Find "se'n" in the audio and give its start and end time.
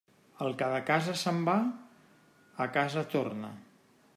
1.23-1.43